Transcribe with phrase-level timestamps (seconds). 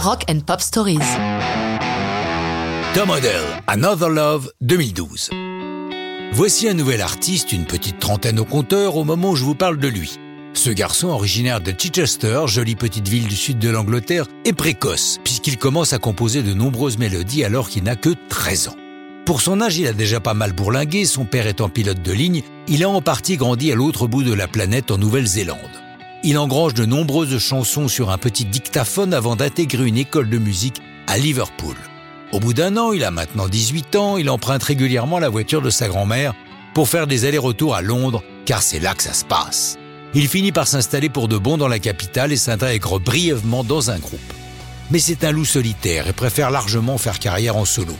[0.00, 0.98] Rock and Pop Stories.
[2.94, 5.30] Tom Odell, Another Love 2012.
[6.32, 9.78] Voici un nouvel artiste, une petite trentaine au compteur au moment où je vous parle
[9.78, 10.16] de lui.
[10.54, 15.58] Ce garçon originaire de Chichester, jolie petite ville du sud de l'Angleterre, est précoce puisqu'il
[15.58, 18.76] commence à composer de nombreuses mélodies alors qu'il n'a que 13 ans.
[19.26, 22.42] Pour son âge, il a déjà pas mal bourlingué, son père étant pilote de ligne,
[22.68, 25.77] il a en partie grandi à l'autre bout de la planète en Nouvelle-Zélande.
[26.30, 30.82] Il engrange de nombreuses chansons sur un petit dictaphone avant d'intégrer une école de musique
[31.06, 31.74] à Liverpool.
[32.32, 35.70] Au bout d'un an, il a maintenant 18 ans, il emprunte régulièrement la voiture de
[35.70, 36.34] sa grand-mère
[36.74, 39.78] pour faire des allers-retours à Londres, car c'est là que ça se passe.
[40.12, 43.98] Il finit par s'installer pour de bon dans la capitale et s'intègre brièvement dans un
[43.98, 44.20] groupe.
[44.90, 47.96] Mais c'est un loup solitaire et préfère largement faire carrière en solo.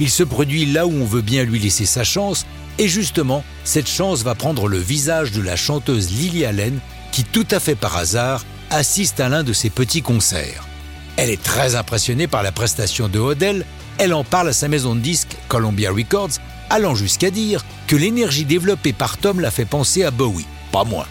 [0.00, 2.44] Il se produit là où on veut bien lui laisser sa chance,
[2.78, 6.80] et justement, cette chance va prendre le visage de la chanteuse Lily Allen
[7.18, 10.68] qui, tout à fait par hasard, assiste à l'un de ses petits concerts.
[11.16, 13.64] Elle est très impressionnée par la prestation de Odell,
[13.98, 16.38] elle en parle à sa maison de disques, Columbia Records,
[16.70, 21.08] allant jusqu'à dire que l'énergie développée par Tom l'a fait penser à Bowie, pas moins.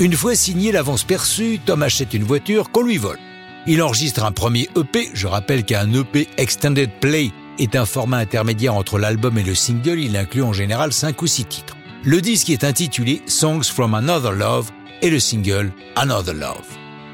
[0.00, 3.20] Une fois signé l'avance perçue, Tom achète une voiture qu'on lui vole.
[3.68, 7.30] Il enregistre un premier EP, je rappelle qu'un EP Extended Play
[7.60, 11.28] est un format intermédiaire entre l'album et le single, il inclut en général 5 ou
[11.28, 11.75] 6 titres.
[12.06, 14.70] Le disque est intitulé Songs from Another Love
[15.02, 16.64] et le single Another Love.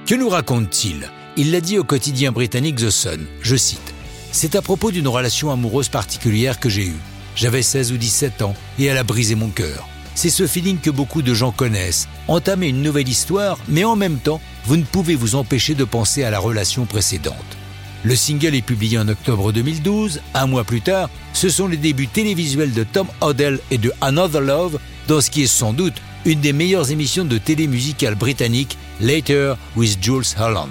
[0.05, 1.11] Que nous raconte-t-il?
[1.39, 3.95] Il l'a dit au quotidien britannique The Sun, je cite.
[4.33, 7.01] C'est à propos d'une relation amoureuse particulière que j'ai eue.
[7.37, 9.89] J'avais 16 ou 17 ans et elle a brisé mon cœur.
[10.15, 12.07] C'est ce feeling que beaucoup de gens connaissent.
[12.29, 16.23] Entamer une nouvelle histoire, mais en même temps, vous ne pouvez vous empêcher de penser
[16.23, 17.57] à la relation précédente.
[18.05, 20.21] Le single est publié en octobre 2012.
[20.35, 24.41] Un mois plus tard, ce sont les débuts télévisuels de Tom Odell et de Another
[24.41, 25.95] Love dans ce qui est sans doute
[26.25, 30.71] une des meilleures émissions de télé musicale britannique, Later with Jules Holland.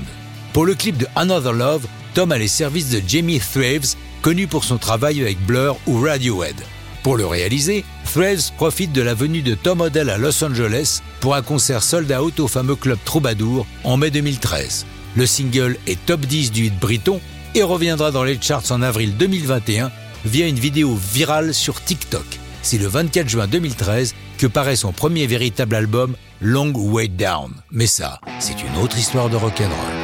[0.54, 4.64] Pour le clip de Another Love, Tom a les services de Jamie Thraves, connu pour
[4.64, 6.56] son travail avec Blur ou Radiohead.
[7.04, 11.36] Pour le réaliser, Thraves profite de la venue de Tom Odell à Los Angeles pour
[11.36, 14.86] un concert sold out au fameux club Troubadour en mai 2013.
[15.16, 17.20] Le single est top 10 du hit briton
[17.54, 19.92] et reviendra dans les charts en avril 2021
[20.26, 22.26] via une vidéo virale sur TikTok.
[22.62, 27.52] C'est le 24 juin 2013 que paraît son premier véritable album Long Way Down.
[27.72, 30.01] Mais ça, c'est une autre histoire de rock'n'roll.